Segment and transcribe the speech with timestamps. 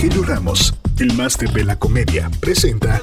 [0.00, 3.02] Rogelio Ramos, el máster de la comedia, presenta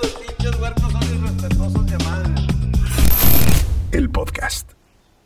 [3.91, 4.71] el podcast.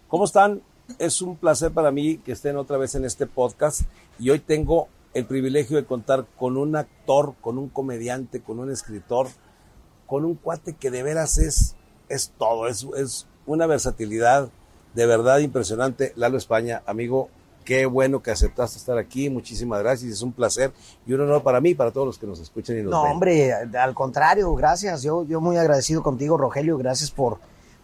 [0.09, 0.61] ¿Cómo están?
[0.99, 3.83] Es un placer para mí que estén otra vez en este podcast
[4.19, 8.69] y hoy tengo el privilegio de contar con un actor, con un comediante, con un
[8.69, 9.29] escritor,
[10.07, 11.77] con un cuate que de veras es,
[12.09, 14.49] es todo, es, es una versatilidad
[14.93, 16.11] de verdad impresionante.
[16.17, 17.29] Lalo España, amigo,
[17.63, 20.71] qué bueno que aceptaste estar aquí, muchísimas gracias, es un placer
[21.05, 23.11] y un honor para mí, para todos los que nos escuchan y nos No, ven.
[23.13, 25.03] hombre, al contrario, gracias.
[25.03, 26.77] Yo, yo muy agradecido contigo, Rogelio.
[26.77, 27.37] Gracias por,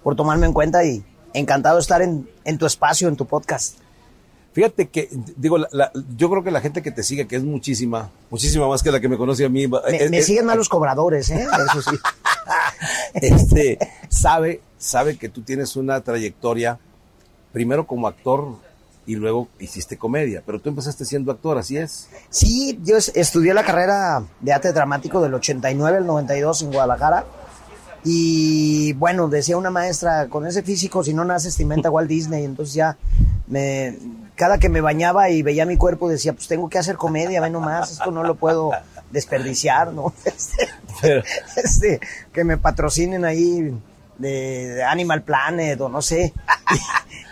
[0.04, 3.78] por tomarme en cuenta y encantado de estar en, en tu espacio, en tu podcast.
[4.54, 7.44] Fíjate que, digo, la- la- yo creo que la gente que te sigue, que es
[7.44, 10.46] muchísima, muchísima más que la que me conoce a mí, Me, es- me es- siguen
[10.48, 11.46] más los cobradores, ¿eh?
[11.72, 11.98] Eso sí.
[13.14, 13.78] este,
[14.10, 16.80] sabe, sabe que tú tienes una trayectoria,
[17.54, 18.56] primero como actor
[19.08, 22.10] y luego hiciste comedia, pero tú empezaste siendo actor, ¿así es?
[22.30, 27.26] Sí, yo es- estudié la carrera de arte dramático del 89 al 92 en Guadalajara.
[28.04, 32.44] Y bueno, decía una maestra, con ese físico, si no naces, te inventa Walt Disney.
[32.46, 32.98] Entonces ya,
[33.48, 33.98] me,
[34.36, 37.50] cada que me bañaba y veía mi cuerpo, decía, pues tengo que hacer comedia, ve
[37.50, 38.72] nomás, esto no lo puedo
[39.12, 40.14] desperdiciar, ¿no?
[40.26, 40.68] Este,
[41.02, 41.24] Pero-
[41.58, 42.00] este,
[42.34, 43.74] que me patrocinen ahí
[44.18, 46.34] de, de Animal Planet o no sé.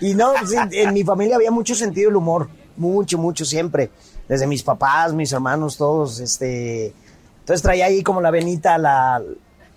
[0.02, 3.90] Y, no, pues, en, mi familia había mucho sentido del humor, mucho, mucho siempre.
[4.28, 6.94] Desde mis papás, mis hermanos, todos, este...
[7.40, 9.22] Entonces traía ahí como la venita, la,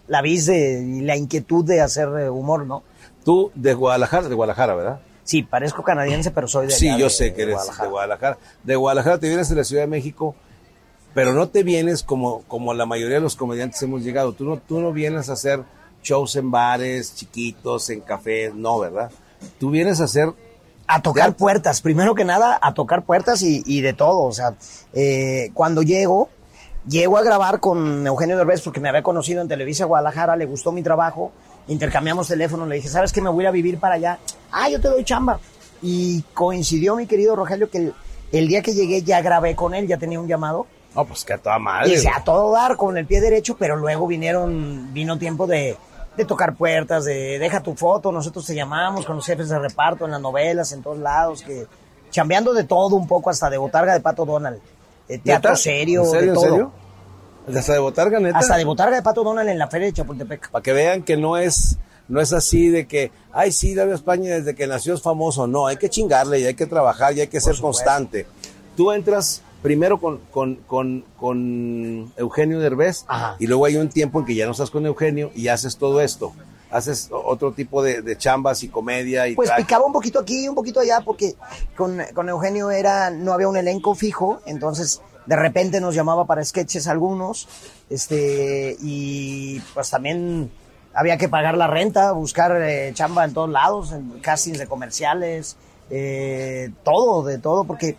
[0.06, 2.82] la vis de, y la inquietud de hacer eh, humor, ¿no?
[3.24, 5.00] Tú de Guadalajara, de Guadalajara, ¿verdad?
[5.22, 7.86] Sí, parezco canadiense, pero soy de Sí, allá yo de- sé que de eres de
[7.88, 8.38] Guadalajara.
[8.64, 10.34] De Guadalajara te vienes de la Ciudad de México,
[11.12, 14.32] pero no te vienes como, como la mayoría de los comediantes hemos llegado.
[14.32, 15.62] Tú no, tú no vienes a hacer
[16.02, 19.10] shows en bares chiquitos, en cafés, no, ¿verdad?
[19.58, 20.32] Tú vienes a hacer
[20.88, 24.22] a tocar puertas, primero que nada, a tocar puertas y, y de todo.
[24.22, 24.54] O sea,
[24.94, 26.30] eh, cuando llego,
[26.88, 30.72] llego a grabar con Eugenio Derbez porque me había conocido en Televisa Guadalajara, le gustó
[30.72, 31.30] mi trabajo,
[31.68, 33.20] intercambiamos teléfonos, le dije, ¿sabes qué?
[33.20, 34.18] Me voy a ir a vivir para allá.
[34.50, 35.38] Ah, yo te doy chamba.
[35.82, 37.94] Y coincidió, mi querido Rogelio, que el,
[38.32, 40.66] el día que llegué ya grabé con él, ya tenía un llamado.
[40.94, 41.92] No, pues que a toda madre.
[41.92, 45.76] Y se a todo dar con el pie derecho, pero luego vinieron, vino tiempo de,
[46.18, 50.04] de tocar puertas, de deja tu foto, nosotros te llamamos con los jefes de reparto
[50.04, 51.66] en las novelas, en todos lados, que
[52.10, 54.60] chambeando de todo un poco, hasta de botarga de Pato Donald,
[55.08, 56.44] de teatro serio, ¿En serio, de en todo.
[56.44, 56.72] serio?
[57.56, 58.38] Hasta de botarga, neta.
[58.38, 60.50] Hasta de botarga de Pato Donald en la feria de Chapultepec.
[60.50, 61.78] Para que vean que no es,
[62.08, 65.46] no es así de que, ay, sí, David España desde que nació es famoso.
[65.46, 67.84] No, hay que chingarle y hay que trabajar y hay que ser supuesto.
[67.84, 68.26] constante.
[68.76, 73.36] Tú entras primero con, con, con, con Eugenio Derbez Ajá.
[73.38, 76.00] y luego hay un tiempo en que ya no estás con Eugenio y haces todo
[76.00, 76.32] esto.
[76.70, 79.56] Haces otro tipo de, de chambas y comedia y Pues tal.
[79.62, 81.34] picaba un poquito aquí, un poquito allá, porque
[81.76, 86.44] con, con Eugenio era, no había un elenco fijo, entonces de repente nos llamaba para
[86.44, 87.48] sketches algunos,
[87.88, 90.50] este, y pues también
[90.92, 95.56] había que pagar la renta, buscar eh, chamba en todos lados, en castings de comerciales,
[95.90, 97.96] eh, todo, de todo, porque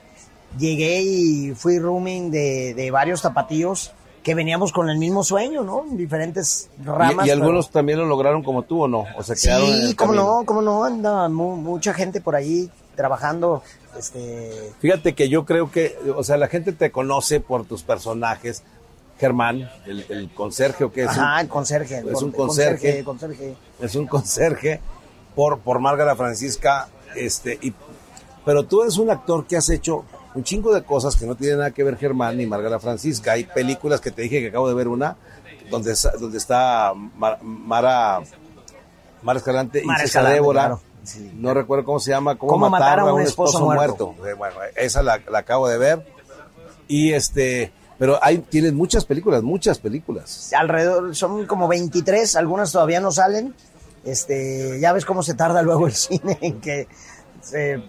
[0.57, 3.91] llegué y fui rooming de, de varios tapatíos
[4.23, 5.85] que veníamos con el mismo sueño, ¿no?
[5.89, 7.25] En diferentes ramas.
[7.25, 9.05] y, y pero- algunos también lo lograron como tú o no.
[9.17, 10.39] O sea, quedaron Sí, cómo camino.
[10.39, 13.63] no, cómo no, anda mu- mucha gente por ahí trabajando,
[13.97, 18.61] este, Fíjate que yo creo que, o sea, la gente te conoce por tus personajes.
[19.17, 21.09] Germán, el, el conserje, ¿o qué es?
[21.09, 23.03] ajá, el conserje, es con- un conserje.
[23.03, 23.55] conserje.
[23.81, 24.79] es un conserje
[25.35, 27.73] por, por Márgara Francisca, este, y,
[28.45, 30.05] pero tú eres un actor que has hecho
[30.35, 33.33] un chingo de cosas que no tienen nada que ver Germán ni Márgara Francisca.
[33.33, 35.15] Hay películas que te dije que acabo de ver una,
[35.71, 38.21] donde, donde está Mar- Mara,
[39.21, 40.61] Mara Escalante y Mara Escalante, Débora.
[40.61, 40.81] claro.
[41.03, 41.31] Sí.
[41.35, 44.13] No recuerdo cómo se llama, cómo, Cómo matar, a un esposo, muerto.
[44.17, 44.27] muerto.
[44.27, 46.05] Eh, Bueno, esa la, la acabo de ver.
[46.87, 50.51] Y este, pero hay, tienes muchas películas, muchas películas.
[50.53, 53.55] Alrededor, son como 23, algunas todavía no salen,
[54.03, 56.87] este, ya ves cómo se tarda luego el cine en que
[57.41, 57.81] se-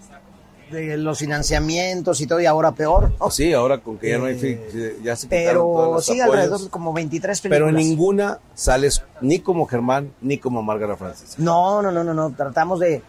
[0.71, 3.11] de los financiamientos y todo, y ahora peor.
[3.19, 6.25] Oh, sí, ahora con que ya no hay Eh, ya se Pero sí, apoyos.
[6.35, 7.81] alrededor de como 23 Pero películas.
[7.83, 11.35] en ninguna sales ni como Germán ni como Márgara Francisca.
[11.37, 12.31] No, no, no, no, no.
[12.31, 13.01] Tratamos de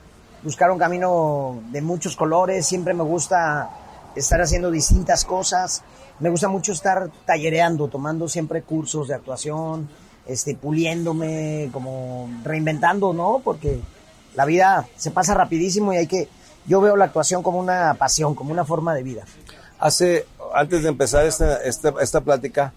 [0.42, 2.66] buscar un camino de muchos colores.
[2.66, 3.70] Siempre me gusta
[4.16, 5.82] estar haciendo distintas cosas.
[6.20, 9.88] Me gusta mucho estar tallereando, tomando siempre cursos de actuación,
[10.26, 13.40] este, puliéndome, como reinventando, ¿no?
[13.42, 13.80] Porque
[14.34, 16.28] la vida se pasa rapidísimo y hay que.
[16.66, 19.24] Yo veo la actuación como una pasión, como una forma de vida.
[19.78, 22.72] Hace, antes de empezar esta, esta, esta plática,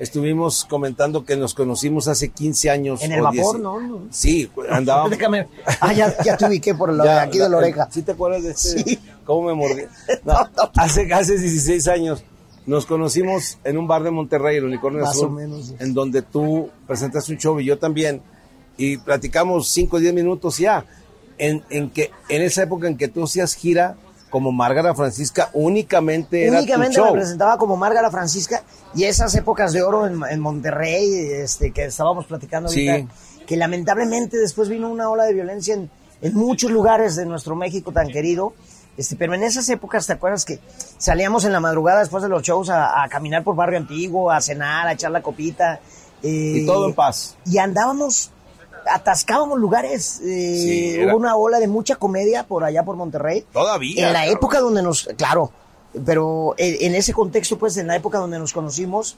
[0.00, 3.02] estuvimos comentando que nos conocimos hace 15 años.
[3.02, 3.80] En el vapor, 10 ¿no?
[3.80, 4.00] No.
[4.10, 5.10] Sí, andábamos.
[5.16, 5.46] Déjame.
[5.80, 7.88] Ah, ya, ya te ubiqué por Ya, aquí de la oreja.
[7.90, 8.82] ¿Sí te acuerdas de este?
[8.82, 8.98] Sí.
[9.24, 9.82] ¿Cómo me mordí?
[10.24, 10.70] No, No, no.
[10.76, 12.24] Hace, hace 16 años
[12.66, 16.22] Nos conocimos en un bar de Monterrey, el Unicornio Más Azul, o menos, en donde
[16.22, 18.22] tú presentaste un show y yo también,
[18.76, 20.84] y platicamos 5 o 10 minutos ya,
[21.40, 23.96] en, en que en esa época en que tú hacías gira
[24.30, 27.12] como Márgara Francisca, únicamente era Únicamente tu me show.
[27.14, 28.62] presentaba como Márgara Francisca
[28.94, 32.88] y esas épocas de oro en, en Monterrey, este, que estábamos platicando Sí.
[32.88, 33.12] ahorita,
[33.46, 35.90] que lamentablemente después vino una ola de violencia en,
[36.22, 38.52] en muchos lugares de nuestro México tan querido.
[38.96, 40.60] Este, pero en esas épocas, ¿te acuerdas que
[40.98, 44.40] salíamos en la madrugada después de los shows a, a caminar por Barrio Antiguo, a
[44.40, 45.80] cenar, a echar la copita?
[46.22, 47.36] eh, Y todo en paz.
[47.46, 48.30] y andábamos,
[48.86, 50.20] atascábamos lugares.
[50.24, 53.44] eh, Sí, era- Hubo una ola de mucha comedia por allá por Monterrey.
[53.52, 55.50] Todavía, En la época donde nos, claro,
[56.04, 59.16] pero en, en ese contexto, pues en la época donde nos conocimos,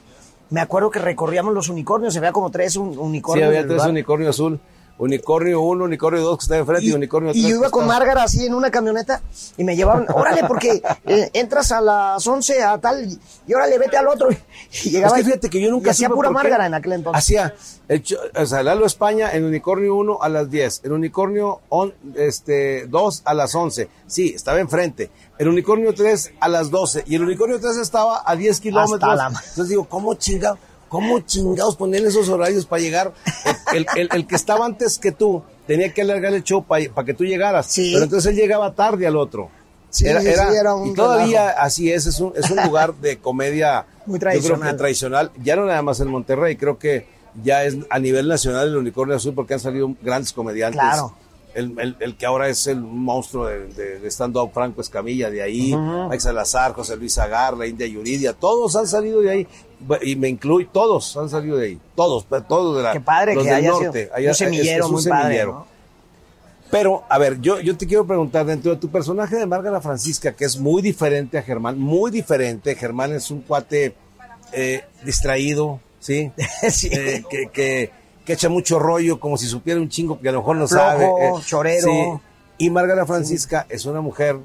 [0.49, 3.47] me acuerdo que recorríamos los unicornios, se veía como tres un- Sí, unicornios.
[3.47, 4.59] había en el tres unicornio azul.
[4.97, 7.43] Unicornio 1, unicornio 2 que está enfrente y, unicornio 3.
[7.43, 9.21] y yo iba con Márgara así en una camioneta
[9.57, 13.77] y me llevaban, órale, porque eh, entras a las 11 a tal y, y órale,
[13.79, 14.29] vete al otro.
[14.85, 17.19] Y llegaba es que fíjate que yo nunca y hacía pura Márgara en aquel entonces.
[17.23, 17.53] Hacía,
[17.87, 18.03] el
[18.35, 23.21] o sea, Lalo España en Unicornio 1 a las 10, el Unicornio on- este, 2
[23.25, 23.89] a las 11.
[24.07, 25.09] Sí, estaba enfrente.
[25.37, 29.15] El Unicornio 3 a las 12 y el Unicornio 3 estaba a 10 kilómetros.
[29.15, 30.59] la Entonces digo, ¿cómo chingados?
[30.93, 33.13] ¿Cómo chingados ponían esos horarios para llegar?
[33.73, 37.15] El, el- el que estaba antes que tú tenía que alargar el show para que
[37.15, 37.65] tú llegaras.
[37.65, 37.89] Sí.
[37.93, 39.49] Pero entonces él llegaba tarde al otro.
[39.89, 43.17] Sí, sí, sí, era un y todavía así es, es un, es un lugar de
[43.17, 44.77] comedia Muy yo creo que tradicional.
[44.77, 47.07] tradicional, ya no nada más en Monterrey, creo que
[47.43, 50.79] ya es a nivel nacional el Unicornio Azul porque han salido grandes comediantes.
[50.79, 51.15] Claro.
[51.55, 55.41] El, el- el que ahora es el monstruo de, de- de stand-up Franco Escamilla de
[55.41, 59.47] ahí, Mike Salazar, José Luis Agar, la India Yuridia, todos han salido de ahí,
[60.01, 63.43] y me incluye, todos han salido de ahí, todos, todos de la, Qué padre los
[63.43, 64.03] que del haya norte.
[64.05, 65.47] sido allá un semillero es- es un muy padre.
[66.71, 70.33] Pero, a ver, yo, yo te quiero preguntar, dentro de tu personaje de Márgara Francisca,
[70.35, 73.93] que es muy diferente a Germán, muy diferente, Germán es un cuate
[74.53, 76.31] eh, distraído, ¿sí?
[76.71, 76.89] Sí.
[76.91, 77.91] Eh, que, que,
[78.25, 80.83] que echa mucho rollo, como si supiera un chingo que a lo mejor no Flojo,
[80.85, 81.05] sabe.
[81.05, 81.87] eh, chorero.
[81.87, 82.13] sí.
[82.57, 84.37] Y Márgara Francisca es una mujer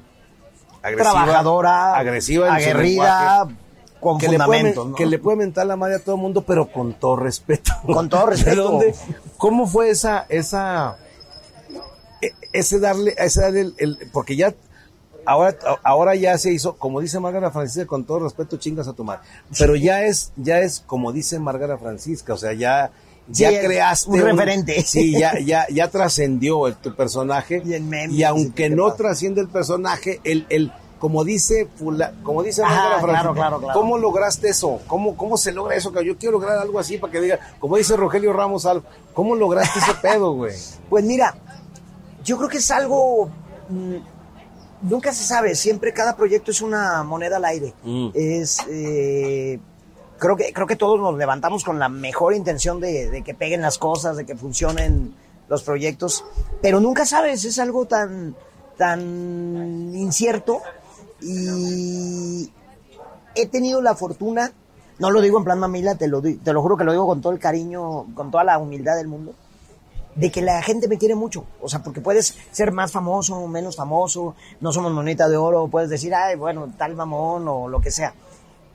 [0.81, 3.55] agresiva, Trabajadora, agresiva, aguerrida, lenguaje,
[4.01, 6.71] con que le, puede, que le puede mentar la madre a todo el mundo, pero
[6.71, 7.71] con todo respeto.
[7.85, 8.63] Con todo ¿De respeto.
[8.63, 8.95] dónde?
[9.37, 10.97] ¿Cómo fue esa, esa,
[12.21, 14.53] e- ese darle, ese darle el, el- porque ya,
[15.25, 19.03] ahora, ahora ya se hizo, como dice Margarita Francisca, con todo respeto, chingas a tu
[19.03, 19.21] madre.
[19.57, 22.91] Pero ya es, ya es como dice Margarita Francisca, o sea, ya,
[23.29, 24.81] ya Sí, creaste un referente.
[24.85, 27.61] Sí, ya, ya, ya trascendió el- tu personaje.
[27.65, 32.13] Y en memes, y aunque ¿qué no trasciende el personaje, el, el, como dice fula-
[32.23, 33.79] como dice Ajá, Margarita claro, claro, claro.
[33.79, 34.81] ¿cómo lograste eso?
[34.87, 35.91] ¿Cómo, ¿Cómo se logra eso?
[35.91, 38.67] Que Yo quiero lograr algo así para que diga, como dice Rogelio Ramos.
[39.13, 40.53] ¿cómo lograste ese pedo, güey?
[40.89, 41.35] Pues mira,
[42.25, 43.29] yo creo que es algo.
[43.69, 43.95] mm,
[44.81, 47.73] nunca se sabe, siempre cada proyecto es una moneda al aire.
[47.83, 48.09] Mm.
[48.13, 48.57] Es.
[48.69, 49.59] eh,
[50.19, 53.77] creo, que, creo que todos nos levantamos con la mejor intención de, que peguen las
[53.77, 55.15] cosas, de que funcionen
[55.47, 56.23] los proyectos,
[56.61, 58.35] pero nunca sabes, es algo tan,
[58.77, 60.61] tan incierto
[61.21, 62.51] y
[63.33, 64.51] he tenido la fortuna,
[64.99, 67.21] no lo digo en plan mamila, te lo, te lo juro que lo digo con
[67.21, 69.33] todo el cariño, con toda la humildad del mundo,
[70.15, 71.45] de que la gente me quiere mucho.
[71.61, 75.89] O sea, porque puedes ser más famoso, menos famoso, no somos moneta de oro, puedes
[75.89, 78.13] decir, ay, bueno, tal mamón o lo que sea.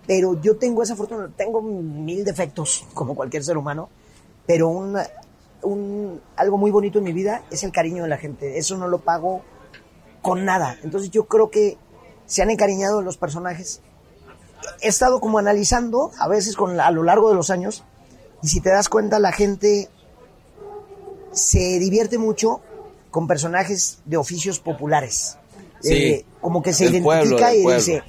[0.06, 3.88] Pero yo tengo esa fortuna, tengo mil defectos, como cualquier ser humano,
[4.46, 5.08] pero una-
[5.62, 8.58] un, algo muy bonito en mi vida es el cariño de la gente.
[8.58, 9.42] Eso no lo pago
[10.20, 10.76] con nada.
[10.82, 11.78] Entonces yo creo que
[12.26, 13.80] se han encariñado los personajes.
[14.82, 17.82] He estado como analizando, a veces con a lo largo de los años,
[18.42, 19.88] y si te das cuenta, la gente
[21.32, 22.60] se divierte mucho
[23.10, 25.38] con personajes de oficios populares.
[25.80, 25.92] Sí.
[25.94, 28.02] Eh, como que se identifica pueblo, y dice,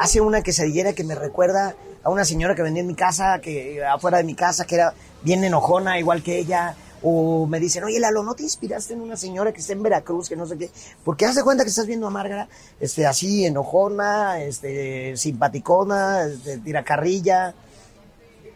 [0.00, 3.84] hace una quesadillera que me recuerda a una señora que vendía en mi casa, que
[3.84, 6.74] afuera de mi casa, que era bien enojona, igual que ella.
[7.02, 10.30] O me dicen, oye, Lalo, ¿no te inspiraste en una señora que está en Veracruz,
[10.30, 10.70] que no sé qué?
[11.04, 12.48] Porque haz de cuenta que estás viendo a Márgara,
[12.80, 17.54] este, así, enojona, este, simpaticona, este, tiracarrilla.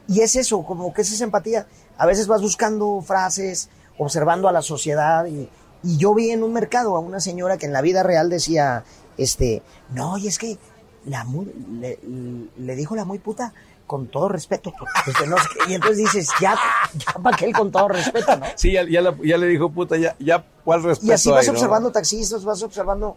[0.08, 1.66] Y es eso, como que es esa empatía.
[1.98, 5.26] A veces vas buscando frases, observando a la sociedad.
[5.26, 5.50] Y,
[5.82, 8.84] y yo vi en un mercado a una señora que en la vida real decía,
[9.18, 10.58] este, no, y es que
[11.06, 11.46] la muy,
[11.80, 11.98] le,
[12.58, 13.52] le dijo la muy puta
[13.86, 14.72] con todo respeto.
[15.28, 15.36] No
[15.68, 16.54] y entonces dices, ya,
[16.94, 18.46] ya para que él con todo respeto, ¿no?
[18.56, 21.42] Sí, ya, ya, la- ya le dijo puta, ya, ya, ¿cuál respeto Y así vas
[21.42, 21.52] hay, no?
[21.52, 23.16] observando taxistas, vas observando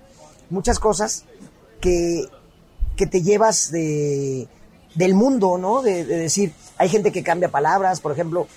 [0.50, 1.24] muchas cosas
[1.80, 2.26] que,
[2.98, 4.48] que te llevas de,
[4.96, 5.82] del mundo, ¿no?
[5.82, 8.48] De, de decir, hay gente que cambia palabras, por ejemplo,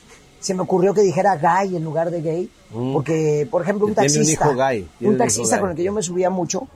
[0.40, 2.92] se me ocurrió que dijera gay en lugar de gay, Mm.
[2.92, 5.82] porque, por ejemplo, un tiene un taxista, hijo gay, un hijo taxista con el que
[5.82, 6.68] yo me subía mucho,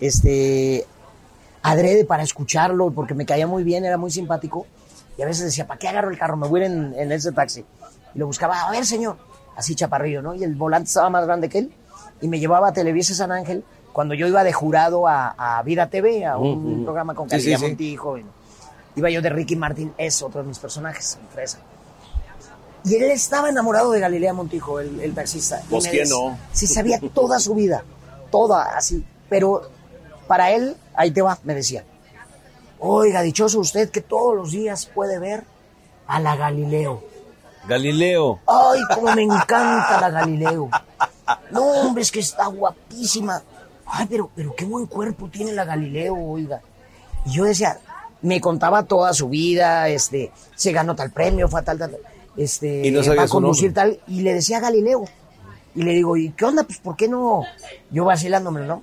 [0.00, 0.86] este,
[1.62, 4.66] adrede para escucharlo, porque me caía muy bien, era muy simpático.
[5.18, 6.36] Y a veces decía, ¿para qué agarro el carro?
[6.36, 7.64] Me voy a ir en, en ese taxi.
[8.14, 9.16] Y lo buscaba, a ver, señor,
[9.56, 10.34] así chaparrillo, ¿no?
[10.34, 11.72] Y el volante estaba más grande que él.
[12.20, 15.88] Y me llevaba a Televisa San Ángel cuando yo iba de jurado a, a Vida
[15.88, 17.56] TV, a un programa con Sí, sí.
[17.60, 18.16] Montijo.
[18.96, 21.58] iba yo de Ricky Martin, es otro de mis personajes, Fresa.
[22.84, 25.60] Y él estaba enamorado de Galilea Montijo, el, el taxista.
[25.70, 26.38] Pues, me ¿quién dec- no?
[26.52, 27.84] Sí, sabía toda su vida,
[28.30, 29.04] toda, así.
[29.28, 29.62] Pero
[30.32, 31.84] para él, ahí te va, me decía.
[32.78, 35.44] Oiga, dichoso usted que todos los días puede ver
[36.06, 37.04] a la Galileo.
[37.68, 38.40] Galileo.
[38.46, 40.70] Ay, cómo me encanta la Galileo.
[41.50, 43.42] No, hombre, es que está guapísima.
[43.84, 46.62] Ay, pero, pero qué buen cuerpo tiene la Galileo, oiga.
[47.26, 47.78] Y yo decía,
[48.22, 51.98] me contaba toda su vida, este, se ganó tal premio, fue a tal, tal,
[52.38, 55.04] este, Y no va a conducir tal, y le decía Galileo.
[55.74, 56.62] Y le digo, ¿y qué onda?
[56.62, 57.44] Pues, ¿por qué no?
[57.90, 58.82] Yo vacilándome, ¿no?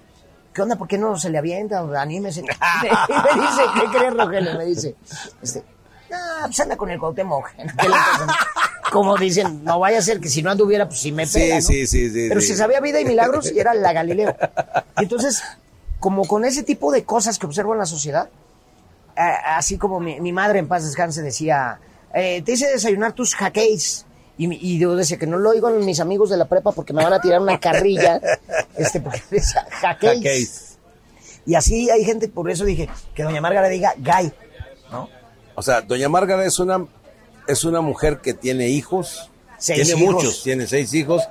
[0.54, 0.76] ¿Qué onda?
[0.76, 1.80] ¿Por qué no se le avienta?
[2.02, 2.42] Anímese.
[2.42, 2.44] Y
[3.38, 4.58] me dice, ¿qué crees, Rogelio?
[4.58, 4.96] Me dice,
[5.42, 5.64] este,
[6.14, 7.50] ah, pues anda con el Cuauhtémoc.
[8.92, 11.56] Como dicen, no vaya a ser que si no anduviera, pues si me Sí, pega,
[11.56, 11.62] ¿no?
[11.62, 12.48] sí, sí, sí, Pero sí.
[12.48, 14.36] si sabía vida y milagros, y era la Galileo.
[15.00, 15.44] Y entonces,
[16.00, 18.30] como con ese tipo de cosas que observo en la sociedad,
[19.16, 21.80] a- así como mi, mi madre en paz descanse decía,
[22.16, 24.06] eh, te hice desayunar tus jaqueis.
[24.40, 26.94] Y, y yo decía que no lo oigo en mis amigos de la prepa porque
[26.94, 28.20] me van a tirar una carrilla,
[28.78, 29.68] este, porque decía.
[29.70, 30.78] Jaqueis.
[31.46, 34.32] Y así hay gente, por eso dije, que doña Marga le diga gay,
[34.92, 35.10] ¿no?
[35.56, 36.86] O sea, doña Márgara es una,
[37.48, 40.14] es una mujer que tiene hijos, Seis tiene hijos.
[40.16, 41.24] muchos, tiene seis hijos,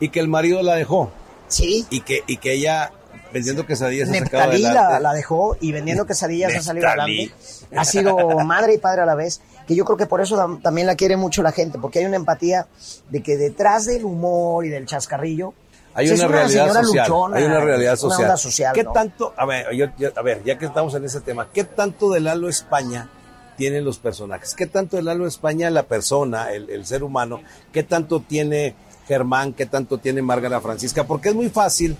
[0.00, 1.10] y que el marido la dejó,
[1.48, 1.86] Sí.
[1.90, 2.92] y que, y que ella,
[3.32, 4.74] vendiendo quesadillas, Neftalí adelante.
[4.92, 7.30] la, la dejó y vendiendo quesadillas ha salido adelante.
[7.76, 10.60] Ha sido madre y padre a la vez, que yo creo que por eso tam-
[10.60, 12.66] también la quiere mucho la gente, porque hay una empatía
[13.10, 15.54] de que detrás del humor y del chascarrillo
[15.94, 17.06] Hay una, es realidad social.
[17.08, 18.22] luchona, hay una realidad una social.
[18.22, 18.92] onda social, ¿Qué ¿no?
[18.92, 22.10] tanto, a ver, yo- yo- a ver, ya que estamos en ese tema, ¿qué tanto
[22.10, 23.10] de Lalo España
[23.56, 24.54] tienen los personajes?
[24.54, 27.40] ¿Qué tanto de Lalo España la persona, el, el ser humano?
[27.72, 28.74] ¿Qué tanto tiene
[29.06, 29.52] Germán?
[29.52, 31.04] ¿Qué tanto tiene Márgara Francisca?
[31.04, 31.96] Porque es muy fácil.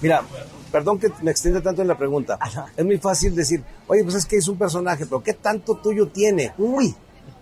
[0.00, 0.22] Mira,
[0.70, 2.38] perdón que me extienda tanto en la pregunta.
[2.40, 2.66] Ajá.
[2.76, 6.06] Es muy fácil decir, oye, pues es que es un personaje, pero ¿qué tanto tuyo
[6.08, 6.52] tiene?
[6.58, 6.94] Uy,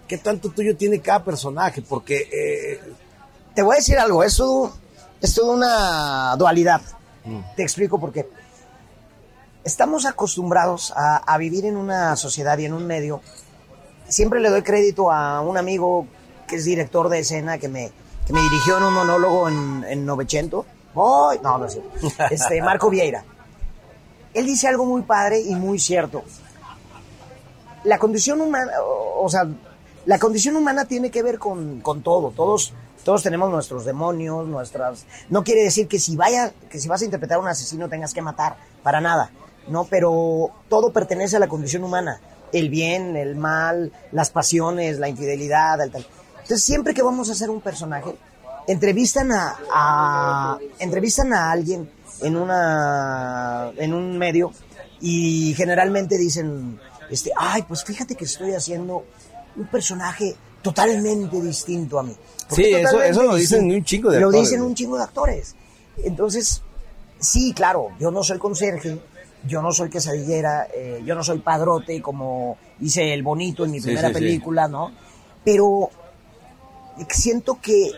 [0.09, 1.83] ¿Qué tanto tuyo tiene cada personaje?
[1.83, 2.81] Porque eh,
[3.55, 4.73] te voy a decir algo, es todo,
[5.21, 6.81] es toda una dualidad.
[7.27, 7.41] Mm.
[7.55, 8.27] Te explico por qué.
[9.65, 13.21] Estamos acostumbrados a, a vivir en una sociedad y en un medio.
[14.09, 16.07] Siempre le doy crédito a un amigo
[16.47, 17.93] que es director de escena que me,
[18.27, 20.65] que me dirigió en un monólogo en, en Novecento.
[20.97, 21.39] ¡Ay!
[21.43, 22.25] No, no es cierto.
[22.31, 23.23] Este, Marco Vieira.
[24.33, 26.23] Él dice algo muy padre y muy cierto.
[27.85, 29.47] La condición humana, o o sea,
[30.09, 32.31] la condición humana tiene que ver con, con todo.
[32.31, 32.73] Todos,
[33.05, 35.05] todos tenemos nuestros demonios, nuestras.
[35.29, 38.15] No quiere decir que si vaya, que si vas a interpretar a un asesino tengas
[38.15, 39.31] que matar, para nada.
[39.69, 42.23] No, pero todo pertenece a la condición humana.
[42.55, 46.07] El bien, el mal, las pasiones, la infidelidad, el tal.
[46.37, 48.17] Entonces, siempre que vamos a hacer un personaje,
[48.67, 51.91] entrevistan a, entrevistan a alguien
[52.23, 54.53] en una en un medio
[55.03, 59.05] y generalmente dicen este ay pues fíjate que estoy haciendo
[59.59, 62.15] un personaje totalmente distinto a mí
[62.49, 64.69] ¿Por Sí, eso- lo dicen un chingo de lo actores, dicen güey.
[64.71, 65.55] un chingo de actores
[66.03, 66.63] entonces
[67.19, 68.99] sí claro yo no soy conserje
[69.47, 73.81] yo no soy quesadillera eh, yo no soy padrote como hice el bonito en mi
[73.81, 74.21] primera sí, sí.
[74.21, 74.91] película no
[75.45, 75.91] pero
[77.11, 77.91] siento que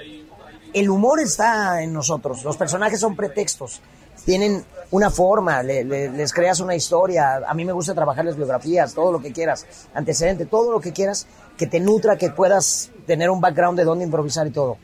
[0.73, 2.45] el humor está en nosotros.
[2.45, 3.81] Los personajes son pretextos.
[4.25, 7.37] Tienen una forma, le- le- les creas una historia.
[7.47, 11.27] A mí me gusta trabajarles biografías, todo lo que quieras, antecedente, todo lo que quieras,
[11.57, 14.79] que te nutra, que puedas tener un background de dónde improvisar y todo.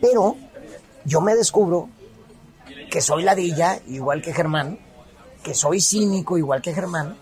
[0.00, 0.36] Pero
[1.04, 1.88] yo me descubro
[2.90, 4.78] que soy ladilla, igual que Germán,
[5.42, 7.16] que soy cínico, igual que Germán,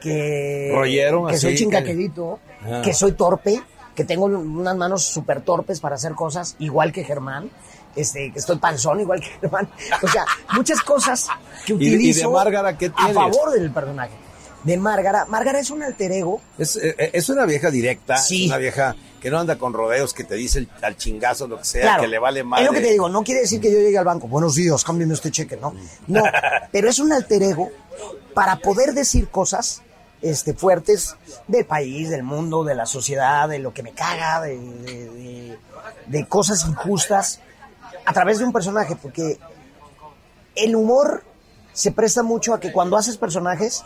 [0.00, 2.82] que, Rollero, que soy chingaquedito, Ajá.
[2.82, 3.62] que soy torpe,
[3.94, 7.50] que tengo unas manos súper torpes para hacer cosas, igual que Germán,
[7.96, 9.68] este, que estoy panzón, igual que Germán.
[10.02, 11.26] O sea, muchas cosas
[11.66, 14.12] que ¿Y de- y de utilizo Márgara qué a favor del personaje.
[14.64, 16.40] De Márgara, Márgara es un alter ego.
[16.56, 18.44] es, eh, es una vieja directa, Sí.
[18.44, 21.58] es una vieja que no anda con rodeos, que te dice el- al chingazo lo
[21.58, 22.60] que sea, Claro, que le vale más.
[22.60, 24.84] Es lo que te digo, no quiere decir que yo llegue al banco, buenos días,
[24.84, 25.74] cámbiame este cheque, ¿no?
[26.06, 26.22] No,
[26.72, 27.70] pero es un alter ego
[28.34, 29.82] para poder decir cosas
[30.22, 31.16] este, fuertes
[31.48, 35.58] del país, del mundo, de la sociedad, de lo que me caga, de, de- de-
[36.06, 37.40] de cosas injustas,
[38.04, 39.38] a través de un personaje, porque
[40.54, 41.22] el humor
[41.72, 43.82] se presta mucho a que cuando haces personajes,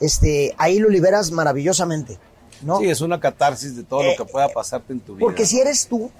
[0.00, 2.18] este, ahí lo liberas maravillosamente,
[2.62, 2.78] ¿no?
[2.78, 5.24] Sí, es una catarsis de todo Eh, lo que pueda pasarte en tu vida.
[5.24, 6.10] Porque si eres tú,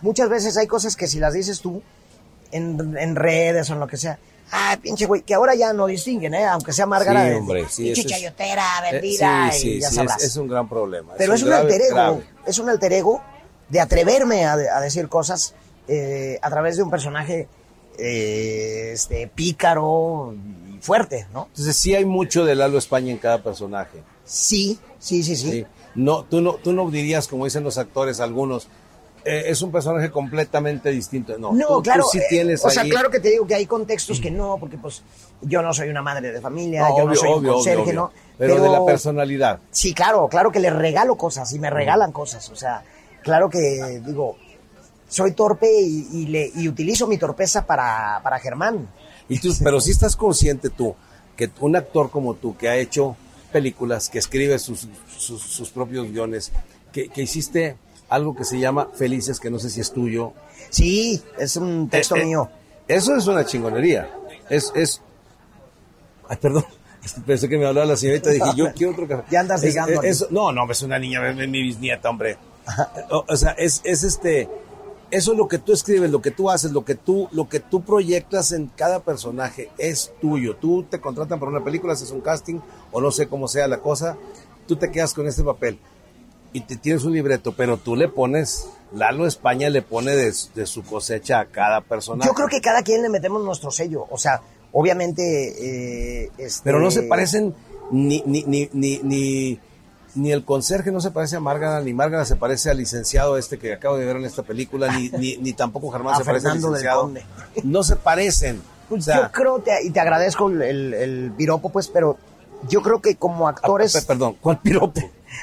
[0.00, 1.82] muchas veces hay cosas que si las dices tú
[2.52, 4.18] en, en redes o en lo que sea,
[4.54, 6.44] Ah, pinche güey, que ahora ya no distinguen, ¿eh?
[6.44, 9.94] Aunque sea Márgara, Sí, hombre, sí, pinche chayotera, Eh, vendida, sí, y sí, ya sí,
[9.96, 10.18] sabrás.
[10.18, 11.14] es, es un gran problema.
[11.16, 12.24] Pero es un, grave- alter ego, grave.
[12.44, 13.22] es un alter ego
[13.70, 15.54] de atreverme a, de- a decir cosas
[15.88, 17.48] eh, a través de un personaje
[17.98, 20.34] eh, este, pícaro
[20.74, 21.46] y fuerte, ¿no?
[21.50, 24.02] Entonces sí hay mucho de Lalo España en cada personaje.
[24.24, 25.50] Sí, sí, sí, sí.
[25.50, 25.66] Sí.
[25.94, 28.68] No, tú no, tú no dirías, como dicen los actores algunos,
[29.24, 31.36] eh, es un personaje completamente distinto.
[31.38, 32.04] No, No, tú, tú claro.
[32.30, 35.02] eh, o sea, ahí- claro que te digo que hay contextos que no, porque pues
[35.42, 37.82] yo no soy una madre de familia, No, yo obvio, no soy un obvio, conserje,
[37.82, 38.12] obvio, ¿no?
[38.38, 39.60] Pero, de la personalidad.
[39.70, 42.48] Sí, claro, claro que les regalo cosas y me regalan cosas.
[42.50, 42.82] O sea,
[43.22, 44.36] claro que digo,
[45.12, 48.88] soy torpe y, y le, y utilizo mi torpeza para, para Germán.
[49.28, 50.94] Y tú, pero sí estás consciente tú
[51.36, 53.14] que un actor como tú, que ha hecho
[53.52, 54.88] películas, que escribe sus,
[55.18, 56.50] sus, sus propios guiones,
[56.92, 57.76] que, que hiciste
[58.08, 60.32] algo que se llama Felices, que no sé si es tuyo.
[60.70, 62.48] Sí, es un texto Eh, eh, mío.
[62.88, 64.10] Eso es una chingonería.
[64.48, 65.02] Es, es.
[66.28, 66.64] Ay, perdón.
[67.26, 68.30] Pensé que me hablaba la señorita.
[68.30, 69.24] Dije, yo quiero otro café.
[69.30, 72.38] Ya andas Es- no, no, es una niña, es mi bisnieta, hombre.
[73.10, 74.48] O, o sea, es, es este.
[75.12, 77.60] Eso es lo que tú escribes, lo que tú haces, lo que tú, lo que
[77.60, 80.56] tú proyectas en cada personaje es tuyo.
[80.56, 82.58] Tú te contratan para una película, haces un casting,
[82.90, 84.16] o no sé cómo sea la cosa,
[84.66, 85.78] tú te quedas con este papel
[86.54, 90.66] y te tienes un libreto, pero tú le pones, Lalo España le pone de, de
[90.66, 92.28] su cosecha a cada personaje.
[92.28, 94.06] Yo creo que cada quien le metemos nuestro sello.
[94.10, 94.40] O sea,
[94.72, 96.24] obviamente.
[96.24, 97.54] eh, este- Pero no se parecen
[97.90, 99.58] ni, ni, ni, ni, ni,
[100.14, 103.58] ni el conserje no se parece a Márgara, ni Márgara se parece al licenciado este
[103.58, 106.48] que acabo de ver en esta película, ni, ni, ni tampoco Germán A se parece
[106.48, 107.62] al Fernando del licenciado.
[107.64, 108.62] No se parecen.
[108.90, 112.18] O sea, yo creo, te- y te agradezco el, piropo, pues, pero
[112.68, 113.96] yo creo que como actores.
[113.96, 115.00] ah, pe- perdón, ¿cuál piropo?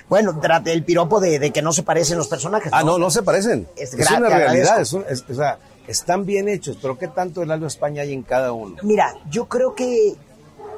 [0.08, 2.72] Bueno, el piropo de, de que no se parecen los personajes.
[2.74, 3.68] Ah, no, no se parecen.
[3.76, 5.58] Es una realidad, es un- es- o sea,
[5.88, 8.76] están bien hechos, pero ¿qué tanto de Lalo España hay en cada uno?
[8.84, 10.16] Mira, yo creo que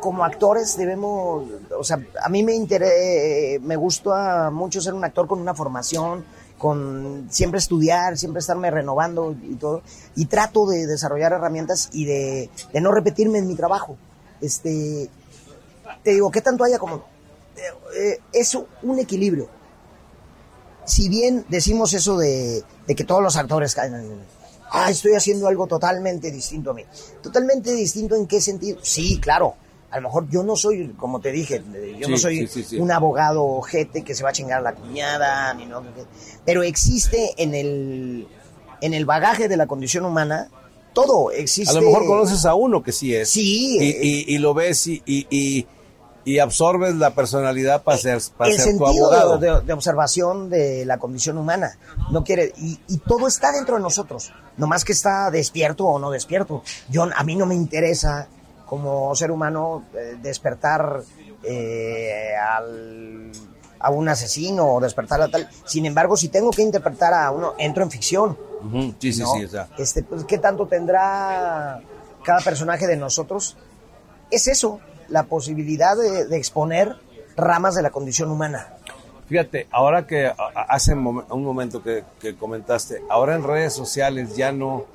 [0.02, 1.46] como actores debemos,
[1.78, 6.26] o sea, a mí me interesa, me gusta mucho ser un actor con una formación,
[6.58, 9.82] con siempre estudiar, siempre estarme renovando y todo,
[10.16, 12.50] y trato de desarrollar herramientas y de,
[12.82, 13.96] no repetirme en mi trabajo.
[14.42, 15.10] Este,
[16.04, 17.06] te digo, ¿qué tanto haya como?
[17.56, 19.50] eh, eh, es un equilibrio.
[20.86, 24.26] Si bien decimos eso de, de que todos los actores caen en,
[24.72, 26.84] ah, estoy haciendo algo totalmente distinto a mí.
[27.22, 28.80] ¿Totalmente distinto en qué sentido?
[28.82, 29.56] Sí, claro.
[29.92, 31.62] A lo mejor yo no soy, como te dije,
[32.00, 32.78] yo Sí, no soy sí, sí, sí.
[32.80, 35.84] un abogado ojete que se va a chingar a la cuñada, ni no,
[36.46, 38.28] pero existe en el,
[38.82, 40.50] en el bagaje de la condición humana
[40.94, 41.72] todo, existe.
[41.78, 43.30] A lo mejor conoces a uno que sí es.
[43.30, 45.66] Sí, Y, eh, y- y lo ves y, y, y-
[46.24, 49.38] y absorbes la personalidad para ser, para el ser tu abogado.
[49.38, 51.78] de, observación de la condición humana.
[52.12, 54.32] No quiere, y, y todo está dentro de nosotros.
[54.58, 56.62] No más que está despierto o no despierto.
[56.90, 58.28] Yo, a mí no me interesa
[58.72, 61.02] como ser humano eh, despertar
[61.44, 63.30] eh, al-
[63.82, 65.50] a un asesino o despertar a tal.
[65.66, 68.38] Sin embargo, si tengo que interpretar a uno, entro en ficción.
[68.66, 69.34] Ujú, Sí, sí, ¿no?
[69.34, 69.44] sí.
[69.44, 71.82] o sea, este, pues, ¿Qué tanto tendrá
[72.24, 73.58] cada personaje de nosotros?
[74.30, 74.80] Es eso,
[75.10, 76.96] la posibilidad de, de exponer
[77.36, 78.68] ramas de la condición humana.
[79.28, 80.32] Fíjate, ahora que
[80.70, 84.86] hace un momento que, que comentaste, ahora en redes sociales ya no,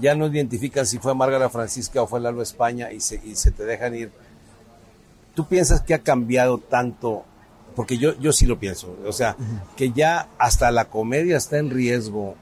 [0.00, 3.50] ya no identifican si fue Márgara Francisca o fue Lalo España y se, y se
[3.50, 4.12] te dejan ir.
[5.34, 7.24] ¿Tú piensas que ha cambiado tanto?
[7.76, 8.96] Porque yo, yo sí lo pienso.
[9.06, 9.36] O sea,
[9.76, 12.34] que ya hasta la comedia está en riesgo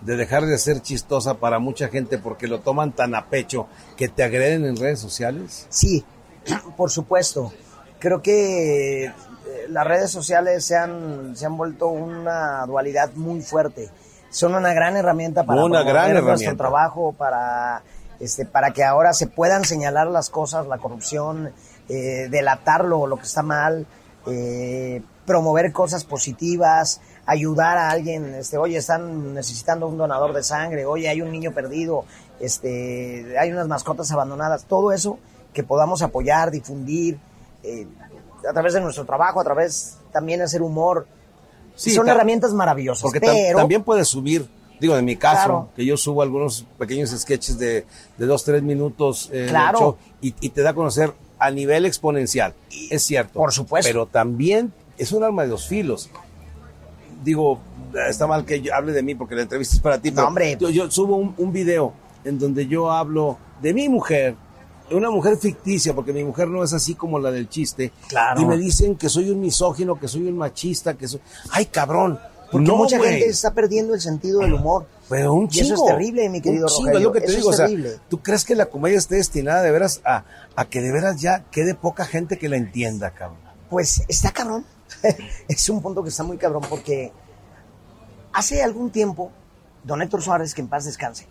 [0.00, 4.08] de dejar de ser chistosa para mucha gente porque lo toman tan a pecho que
[4.08, 5.66] te agreden en redes sociales.
[5.68, 6.04] Sí,
[6.76, 7.52] por supuesto.
[7.98, 9.12] Creo que eh,
[9.68, 13.90] las redes sociales se han, se han vuelto una dualidad muy fuerte.
[14.36, 15.82] Son una gran herramienta para Una
[16.20, 17.82] nuestro trabajo, para,
[18.20, 21.54] este, para que ahora se puedan señalar las cosas, la corrupción,
[21.88, 23.86] eh, delatarlo, lo que está mal,
[24.26, 30.84] eh, promover cosas positivas, ayudar a alguien, este, oye, están necesitando un donador de sangre,
[30.84, 32.04] oye, hay un niño perdido,
[32.38, 35.18] este, hay unas mascotas abandonadas, todo eso
[35.54, 37.18] que podamos apoyar, difundir,
[37.62, 37.86] eh,
[38.46, 41.06] a través de nuestro trabajo, a través también hacer humor.
[41.76, 44.46] Sí, Son ta- herramientas maravillosas, Porque pero también puedes subir,
[44.80, 45.68] digo, en mi caso, Claro.
[45.76, 47.84] que yo subo algunos pequeños sketches de,
[48.18, 49.78] de dos, tres minutos eh, Claro.
[49.78, 52.54] show y, y te da a conocer a nivel exponencial.
[52.90, 53.34] Es cierto.
[53.34, 53.88] Por supuesto.
[53.88, 56.08] Pero también es un arma de dos filos.
[57.22, 57.58] Digo,
[58.08, 60.28] está mal que yo hable de mí porque la entrevista es para ti, No, pero
[60.28, 60.56] hombre.
[60.60, 61.92] Yo, yo subo un, un video
[62.24, 64.34] en donde yo hablo de mi mujer,
[64.90, 67.92] una mujer ficticia, porque mi mujer no es así como la del chiste.
[68.08, 68.40] Claro.
[68.40, 71.20] Y me dicen que soy un misógino, que soy un machista, que soy...
[71.50, 72.18] ¡Ay, cabrón!
[72.50, 74.86] Porque No, mucha gente está perdiendo el sentido del humor.
[75.08, 75.74] Pero un Y chingo.
[75.74, 76.98] eso es terrible, mi querido Un chingo, Rogelio.
[76.98, 77.50] es lo que te Eso digo.
[77.50, 77.96] es o sea, terrible.
[78.08, 81.44] ¿tú crees que la comedia esté destinada de veras a, a que de veras ya
[81.50, 83.38] quede poca gente que la entienda, cabrón?
[83.68, 84.64] Pues está cabrón.
[85.48, 87.10] es un punto que está muy cabrón porque
[88.32, 89.32] hace algún tiempo,
[89.82, 91.26] don Héctor Suárez, que en paz descanse,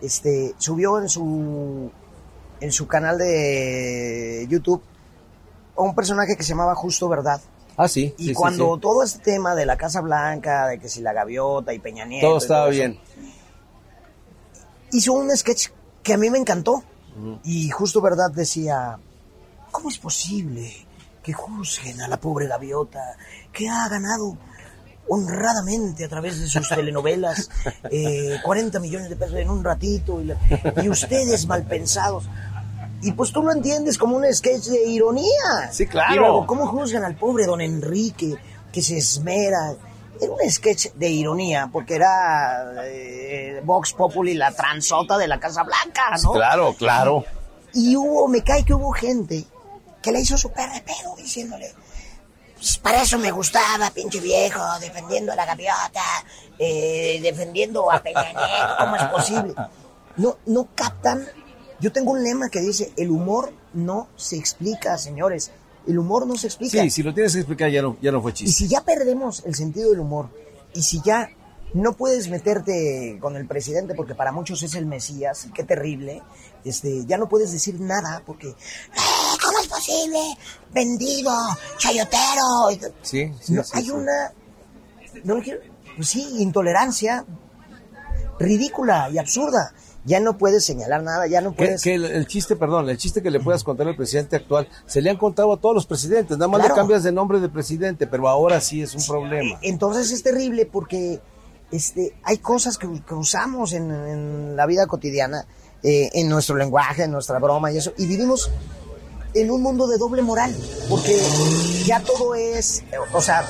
[0.00, 1.90] este, subió en su,
[2.60, 4.82] en su canal de YouTube
[5.76, 7.40] a un personaje que se llamaba Justo Verdad.
[7.76, 8.14] Ah, sí.
[8.16, 11.78] Y cuando todo este tema de la Casa Blanca, de que si la gaviota y
[11.78, 12.26] Peña Nieto...
[12.28, 12.98] Todo estaba eso, bien.
[14.92, 15.68] hizo un sketch
[16.02, 16.82] que a mí me encantó.
[17.44, 18.98] Y justo verdad decía,
[19.70, 20.70] ¿cómo es posible
[21.22, 23.16] que juzguen a la pobre gaviota
[23.52, 24.36] que ha ganado
[25.08, 27.48] honradamente a través de sus telenovelas
[27.90, 30.36] eh, 40 millones de pesos en un ratito y, la-
[30.82, 32.28] y ustedes mal pensados?
[33.06, 35.70] Y pues tú lo entiendes como un sketch de ironía.
[35.70, 36.12] Sí, claro.
[36.12, 38.34] Y luego, ¿cómo juzgan al pobre don Enrique
[38.72, 39.76] que se esmera?
[40.20, 45.62] Era un sketch de ironía, porque era eh, Vox Populi, la transota de la Casa
[45.62, 46.32] Blanca, ¿no?
[46.32, 47.24] Claro, claro.
[47.74, 49.44] Y hubo, me cae que hubo gente
[50.02, 51.72] que le hizo súper de pedo diciéndole,
[52.56, 56.02] pues para eso me gustaba, pinche viejo, defendiendo a la gaviota,
[56.58, 59.54] eh, defendiendo a Peña Nieto, ¿cómo es posible?
[60.16, 61.24] No, no captan.
[61.80, 65.50] Yo tengo un lema que dice, el humor no se explica, señores.
[65.86, 66.82] El humor no se explica.
[66.82, 68.52] Sí, si lo tienes que explicar ya no, ya no fue Y chiste.
[68.54, 70.28] si ya perdemos el sentido del humor,
[70.74, 71.30] y si ya
[71.74, 76.22] no puedes meterte con el presidente porque para muchos es el Mesías, y qué terrible,
[76.64, 78.54] este, ya no puedes decir nada porque,
[78.96, 80.18] "Ah, ¿cómo es posible?
[80.72, 81.30] Vendido,
[81.76, 82.70] chayotero.
[82.72, 83.90] Y- Sí, sí, No, sí, hay sí.
[83.90, 84.32] una,
[85.24, 85.60] no lo quiero-
[85.96, 87.24] pues sí, intolerancia
[88.38, 89.72] ridícula y absurda.
[90.06, 91.82] Ya no puedes señalar nada, ya no Que, puedes...
[91.82, 95.02] que el, el chiste, perdón, el chiste que le puedas contar al presidente actual, se
[95.02, 96.74] le han contado a todos los presidentes, nada más Claro.
[96.74, 99.58] le cambias de nombre de presidente, pero ahora sí es un problema.
[99.62, 101.20] Entonces es terrible porque
[101.72, 105.44] este, hay cosas que, que usamos en, en la vida cotidiana,
[105.82, 108.50] eh, en nuestro lenguaje, en nuestra broma y eso, y vivimos
[109.34, 110.54] en un mundo de doble moral,
[110.88, 111.14] porque
[111.84, 113.44] ya todo es, eh, o sea,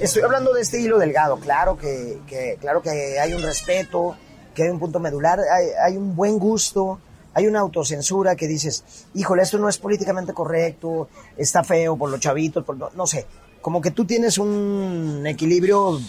[0.00, 4.16] estoy hablando de este hilo delgado, claro que, que- claro que hay un respeto,
[4.58, 5.38] que hay un punto medular,
[5.84, 6.98] hay, un buen gusto,
[7.32, 8.82] hay una autocensura que dices,
[9.14, 13.24] híjole, esto no es políticamente correcto, está feo por los chavitos, por, no, no sé,
[13.62, 16.00] como que tú tienes un equilibrio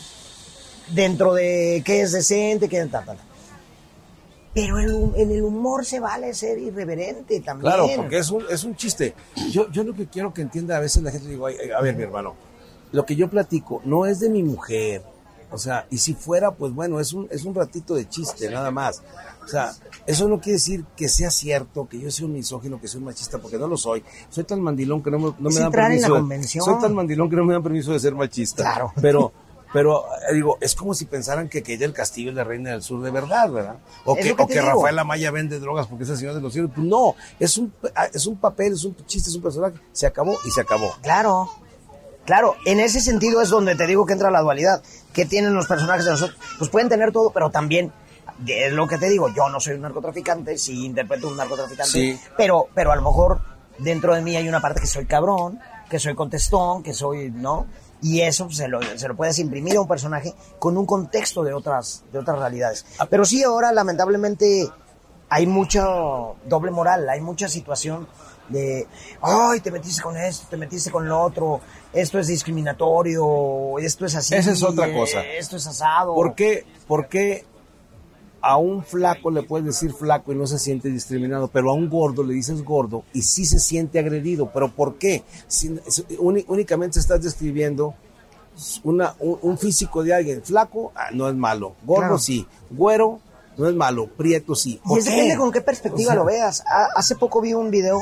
[0.95, 2.87] dentro de qué es decente, qué es...
[4.51, 7.71] Pero en, el humor se vale ser irreverente también.
[7.71, 9.13] Claro, porque es un, es un chiste.
[9.51, 11.79] Yo, yo lo que quiero que entienda a veces la gente, digo, "Ay, ay, a
[11.81, 12.33] ver, mi hermano,
[12.91, 15.03] lo que yo platico no es de mi mujer.
[15.51, 18.69] O sea, y si fuera, pues bueno, es un, es un ratito de chiste, nada
[18.71, 19.01] más.
[19.43, 19.71] O sea,
[20.05, 23.05] eso no quiere decir que sea cierto, que yo sea un misógino, que soy un
[23.05, 24.03] machista, porque no lo soy.
[24.29, 26.13] Soy tan mandilón que no me, no me dan permiso.
[26.23, 28.61] de- soy tan mandilón que no me dan permiso de ser machista.
[28.61, 28.93] Claro.
[29.01, 29.33] Pero,
[29.73, 32.83] pero eh, digo, es como si pensaran que Kate del Castillo es la reina del
[32.83, 33.77] sur de verdad, ¿verdad?
[34.05, 34.61] O Es que, o que.
[34.61, 36.69] Rafael Amaya vende drogas porque es el señor de los cielos.
[36.75, 37.73] Pues no, es un,
[38.13, 39.79] es un papel, es un chiste, es un personaje.
[39.93, 40.91] Se acabó y se acabó.
[41.01, 41.49] Claro,
[42.25, 44.81] claro, en ese sentido es donde te digo que entra la dualidad.
[45.13, 46.37] ¿Qué tienen los personajes de nosotros?
[46.57, 47.91] Pues pueden tener todo, pero también,
[48.45, 52.19] es lo que te digo, yo no soy un narcotraficante, sí interpreto un narcotraficante, Sí.
[52.37, 53.41] pero, pero a lo mejor
[53.79, 57.65] dentro de mí hay una parte que soy cabrón, que soy contestón, que soy, ¿no?
[58.01, 61.53] Y eso se lo, se lo puedes imprimir a un personaje con un contexto de
[61.53, 62.85] otras, de otras realidades.
[63.09, 64.69] Pero sí, ahora lamentablemente
[65.29, 68.07] hay mucho doble moral, hay mucha situación
[68.49, 68.87] de,
[69.21, 71.61] ay, te metiste con esto, te metiste con lo otro,
[71.93, 74.35] esto es discriminatorio, esto es así.
[74.35, 75.23] Esa es otra cosa.
[75.23, 76.13] Esto es asado.
[76.15, 77.45] ¿Por qué, por qué
[78.41, 81.89] a un flaco le puedes decir flaco y no se siente discriminado, pero a un
[81.89, 84.49] gordo le dices gordo y sí se siente agredido?
[84.53, 85.23] ¿Pero por qué?
[85.47, 85.77] Si-
[86.19, 87.93] únicamente estás describiendo
[88.83, 90.41] una, un, un físico de alguien.
[90.43, 92.17] Flaco ah, no es malo, gordo Claro.
[92.17, 93.19] sí, güero
[93.57, 94.79] no es malo, prieto sí.
[94.85, 96.61] Y depende con qué perspectiva O sea, lo veas.
[96.65, 97.99] Ha- hace poco vi un video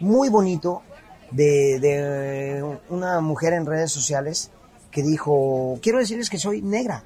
[0.00, 0.82] muy bonito
[1.30, 4.50] de, de una mujer en redes sociales
[4.90, 7.04] que dijo, quiero decirles que soy negra.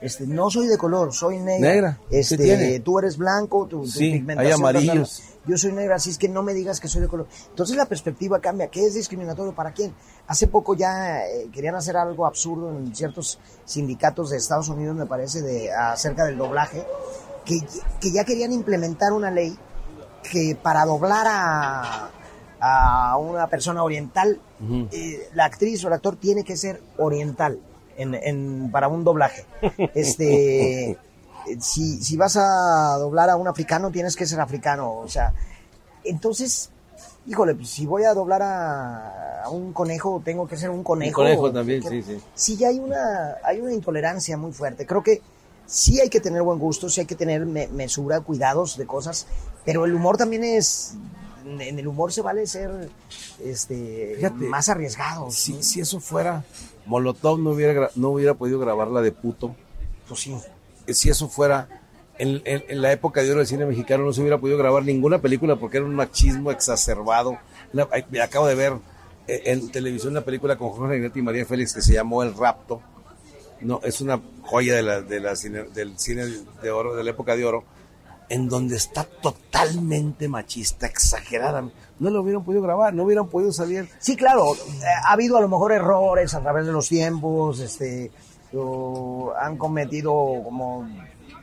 [0.00, 1.70] Este, no soy de color, soy negra.
[1.72, 2.80] Negra, ¿qué Este, tiene?
[2.80, 5.22] tú eres blanco, tu, tu Sí, pigmentación hay amarillos.
[5.46, 7.26] Yo soy negra, así es que no me digas que soy de color.
[7.48, 8.68] Entonces la perspectiva cambia.
[8.68, 9.94] ¿Qué es discriminatorio para quién?
[10.26, 15.06] Hace poco ya eh, querían hacer algo absurdo en ciertos sindicatos de Estados Unidos, me
[15.06, 16.84] parece, de acerca del doblaje,
[17.46, 17.60] que,
[18.00, 19.56] que ya querían implementar una ley
[20.30, 22.10] que para doblar a,
[22.60, 24.40] a una persona oriental,
[24.92, 27.58] eh, la actriz o el actor tiene que ser oriental
[27.96, 29.44] en, en- para un doblaje.
[29.94, 30.98] Este, eh,
[31.60, 34.94] si, si vas a doblar a un africano, tienes que ser africano.
[34.94, 35.32] O sea,
[36.04, 36.70] entonces
[37.26, 41.20] híjole, pues si voy a doblar a, a un conejo, tengo que ser un conejo.
[41.22, 42.20] Un conejo también, Que- sí, sí.
[42.34, 44.84] Sí, ya hay una, hay una intolerancia muy fuerte.
[44.86, 45.22] Creo que
[45.66, 49.26] sí hay que tener buen gusto, sí hay que tener me- mesura, cuidados de cosas,
[49.64, 50.94] pero el humor también es,
[51.46, 52.88] en el humor se vale ser
[53.42, 55.34] este, Fíjate, más arriesgados.
[55.34, 55.62] Si, ¿no?
[55.62, 56.44] si eso fuera,
[56.86, 59.54] Molotov no hubiera, no hubiera podido grabar la de puto.
[60.08, 60.34] Pues sí.
[60.88, 61.68] Si eso fuera,
[62.18, 64.84] en, en- en la época de oro del cine mexicano no se hubiera podido grabar
[64.84, 67.38] ninguna película porque era un machismo exacerbado.
[67.72, 67.88] La-
[68.22, 68.74] acabo de ver
[69.26, 72.34] eh, en televisión una película con Jorge Negrete y María Félix que se llamó El
[72.34, 72.80] Rapto.
[73.60, 76.26] No, es una joya de la, de la cine- del cine
[76.62, 77.64] de oro, de la época de oro,
[78.28, 81.68] en donde está totalmente machista, exagerada.
[81.98, 83.88] No lo hubieran podido grabar, no hubieran podido salir.
[83.98, 88.10] Sí, claro, eh, ha habido a lo mejor errores a través de los tiempos, este,
[89.40, 90.12] han cometido
[90.44, 90.88] como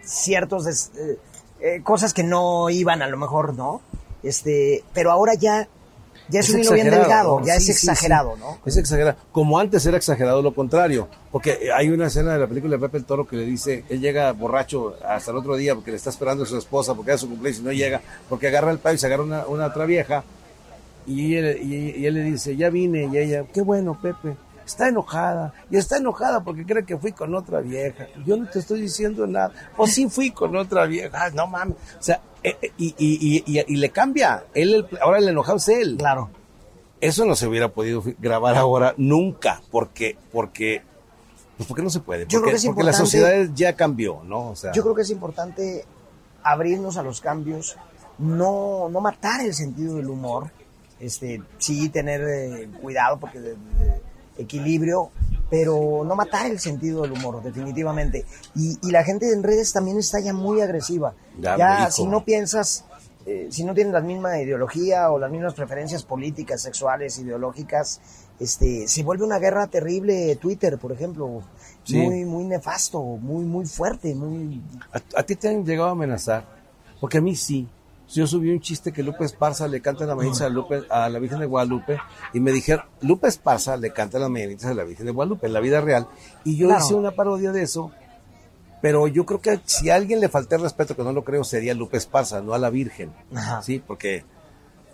[0.04, 1.20] ciertos eh,
[1.60, 3.82] eh, cosas que no iban a lo mejor, ¿no?
[4.24, 5.68] Este, pero ahora ya,
[6.32, 8.42] ya es, un hilo bien delgado, ya es Sí, exagerado, sí.
[8.42, 8.58] ¿no?
[8.66, 9.18] Es exagerado.
[9.32, 11.08] Como antes era exagerado lo contrario.
[11.32, 14.02] Porque hay una escena de la película de Pepe el Toro que le dice, él
[14.02, 17.18] llega borracho hasta el otro día porque le está esperando a su esposa porque era
[17.18, 19.86] su cumpleaños y no llega, porque agarra el pavo y se agarra una, una otra
[19.86, 20.24] vieja.
[21.08, 23.10] Y él, y- y él le dice, ya vine.
[23.12, 24.36] Y ella, qué bueno, Pepe.
[24.66, 25.54] Está enojada.
[25.70, 28.08] Y está enojada porque cree que fui con otra vieja.
[28.26, 29.52] Yo no te estoy diciendo nada.
[29.78, 31.30] O sí fui con otra vieja.
[31.32, 31.76] No mames.
[32.00, 34.44] O sea, eh, eh, y, y, y, y- y le cambia.
[34.54, 35.96] Él, el- ahora el enojado es él.
[35.98, 36.30] Claro.
[37.00, 40.84] Eso no se hubiera podido grabar ahora nunca, porque, porque,
[41.58, 42.24] pues porque no se puede.
[42.26, 44.50] Yo creo Porque, que es porque la sociedad ya cambió, ¿no?
[44.50, 45.84] O sea, Yo creo que es importante
[46.44, 47.76] abrirnos a los cambios,
[48.20, 50.52] no, no matar el sentido del humor,
[51.00, 53.91] este, sí tener eh, cuidado porque de- de-
[54.38, 55.10] equilibrio,
[55.50, 58.26] pero no matar el sentido del humor, definitivamente.
[58.56, 61.14] Y, y la gente en redes también está ya muy agresiva.
[61.40, 61.92] Ya, dijo.
[61.92, 62.86] si no piensas,
[63.26, 68.00] eh, si no tienes la misma ideología o las mismas preferencias políticas, sexuales, ideológicas,
[68.40, 71.44] este, se vuelve una guerra terrible Twitter, por ejemplo.
[71.84, 71.98] Sí.
[71.98, 74.62] Muy, muy nefasto, muy, muy fuerte, muy
[74.94, 76.46] ¿a, a ti te han llegado a amenazar?
[77.00, 77.68] Porque a mí sí.
[78.14, 81.20] Yo subí un chiste que Lupe Esparza le canta las mañanitas a, Lupe- a la
[81.20, 81.98] Virgen de Guadalupe
[82.34, 85.54] y me dijeron, Lupe Esparza le canta las mañanitas a la Virgen de Guadalupe en
[85.54, 86.08] la vida real.
[86.44, 86.84] Y yo Claro.
[86.84, 87.92] hice una parodia de eso,
[88.82, 91.44] pero yo creo que si a alguien le falté el respeto, que no lo creo,
[91.44, 93.12] sería Lupe Esparza, no a la Virgen.
[93.36, 93.62] Ajá.
[93.62, 94.26] Sí, porque...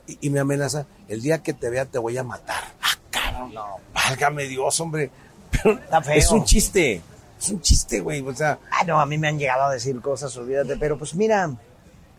[0.05, 2.63] Y, y me amenaza, el día que te vea te voy a matar.
[2.81, 5.09] Ah, cabrón, no, válgame Dios, hombre.
[5.51, 6.15] Pero Está feo.
[6.15, 7.01] es un chiste,
[7.39, 8.59] es un chiste, güey, o sea...
[8.71, 11.49] Ah, no, a mí me han llegado a decir cosas, olvídate, pero pues mira,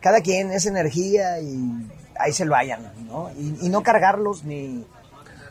[0.00, 1.86] cada quien es energía y
[2.18, 3.30] ahí se lo vayan, ¿no?
[3.38, 4.84] Y, y no cargarlos ni...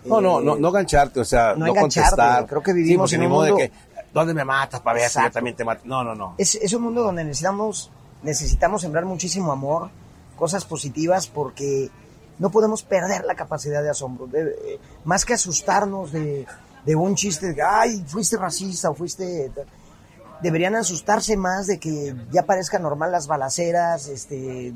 [0.05, 2.45] No, no, eh, no, no gancharte, o sea, no no, engancharte, contestar.
[2.47, 3.71] creo que vivimos Sí, en un modo de mundo- que,
[4.13, 5.81] ¿dónde me matas para ver si yo también te mato?
[5.85, 6.35] No, no, no.
[6.37, 7.91] Es, es un mundo donde necesitamos,
[8.23, 9.89] necesitamos sembrar muchísimo amor,
[10.37, 11.89] cosas positivas, porque
[12.39, 14.27] no podemos perder la capacidad de asombro.
[14.27, 16.45] De- eh, más que asustarnos de,
[16.85, 19.51] de un chiste, de, ay, fuiste racista o fuiste...
[20.41, 24.71] Deberían asustarse más de que ya parezca normal las balaceras, este,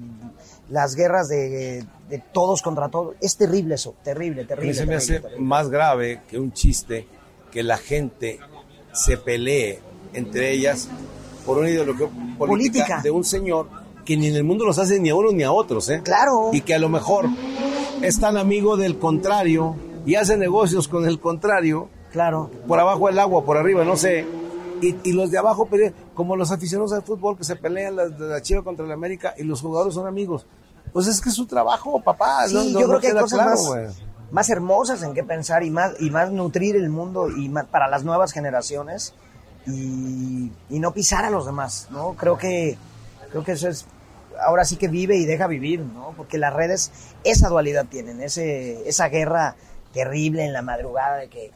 [0.69, 3.15] las guerras de, de todos contra todos.
[3.21, 4.73] Es terrible eso, terrible, A mí terrible.
[4.73, 5.45] se me terrible, hace terrible.
[5.45, 7.07] más grave que un chiste
[7.51, 8.39] que la gente
[8.93, 9.79] se pelee
[10.13, 10.87] entre ellas
[11.45, 13.01] por una ideología política, Política.
[13.03, 13.67] de un señor
[14.03, 16.01] que ni en el mundo los hace ni a unos ni a otros, ¿eh?
[16.03, 16.49] Claro.
[16.53, 17.25] Y que a lo mejor
[18.01, 22.49] es tan amigo del contrario y hace negocios con el contrario Claro.
[22.67, 24.25] por abajo del agua, por arriba, no sé.
[24.81, 28.25] Y, y los de abajo pelean, como los aficionados al fútbol que se pelean de
[28.27, 30.45] la Chiva contra la América y los jugadores son amigos.
[30.91, 32.47] Pues es que es su trabajo, papá.
[32.47, 35.63] Sí, no, yo no creo que hay cosas claro, más, más hermosas en qué pensar
[35.63, 39.13] y más, y más nutrir el mundo y más para las nuevas generaciones
[39.67, 42.13] y, y no pisar a los demás, ¿no?
[42.13, 42.77] Creo que,
[43.29, 43.85] creo que eso es,
[44.43, 46.13] ahora sí que vive y deja vivir, ¿no?
[46.17, 46.91] Porque las redes
[47.23, 49.55] esa dualidad tienen, ese, esa guerra
[49.93, 51.51] terrible en la madrugada de que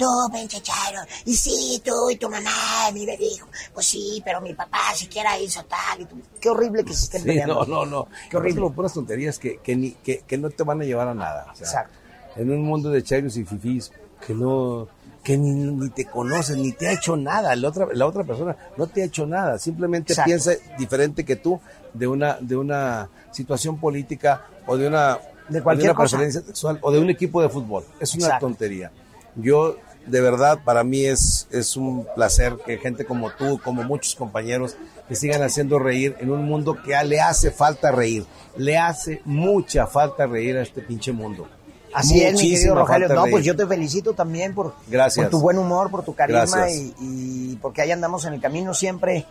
[0.00, 4.40] tú, pinche chairo, y sí, tú y tu mamá, mi me dijo, pues sí, pero
[4.40, 6.16] mi papá siquiera hizo tal y tú.
[6.40, 7.64] Qué horrible que se estén Sí, peleando.
[7.66, 8.08] no, no, no.
[8.30, 8.60] Qué horrible.
[8.62, 11.46] Son puras tonterías que, que, ni- que, que no te van a llevar a nada.
[11.52, 11.94] o sea, Exacto.
[12.36, 13.92] En un mundo de chairos y fifís
[14.26, 14.88] que no
[15.22, 17.54] que ni, ni te conocen, ni te ha hecho nada.
[17.54, 19.58] La otra, la otra persona no te ha hecho nada.
[19.58, 20.26] Simplemente Exacto.
[20.28, 21.60] piensa diferente que tú
[21.92, 25.18] de una, de una situación política o de una,
[25.50, 26.16] De cualquier o una cosa.
[26.16, 27.84] preferencia sexual o de un equipo de fútbol.
[28.00, 28.46] Es una Exacto.
[28.46, 28.90] tontería.
[29.36, 34.14] Yo, de verdad, para mí es, es un placer que gente como tú, como muchos
[34.14, 34.76] compañeros,
[35.08, 38.24] que sigan haciendo reír en un mundo que le hace falta reír.
[38.56, 41.48] Le hace mucha falta reír a este pinche mundo.
[41.92, 43.08] Así es, mi querido Rogelio.
[43.08, 45.24] No, pues yo te felicito también por, Gracias.
[45.24, 48.74] por tu buen humor, por tu carisma y, y porque ahí andamos en el camino
[48.74, 49.26] siempre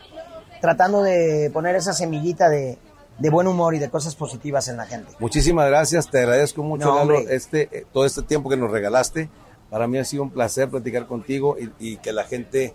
[0.62, 2.78] tratando de poner esa semillita de,
[3.20, 5.12] de buen humor y de cosas positivas en la gente.
[5.20, 9.30] Muchísimas gracias, te agradezco mucho, No, Lalo, este, eh, todo este tiempo que nos regalaste.
[9.70, 12.74] Para mí ha sido un placer platicar contigo y, y que la gente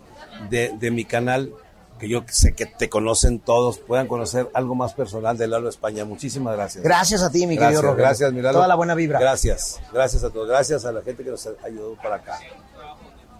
[0.49, 1.53] de, de mi canal,
[1.99, 6.05] que yo sé que te conocen todos, puedan conocer algo más personal de Lalo España.
[6.05, 6.83] Muchísimas gracias.
[6.83, 8.57] Gracias a ti, mi Gracias, querido gracias, mi Lalo.
[8.59, 9.19] Toda la buena vibra.
[9.19, 10.47] Gracias, gracias a todos.
[10.47, 12.39] Gracias a la gente que nos ayudó para acá.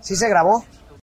[0.01, 0.63] ¿Sí se grabó?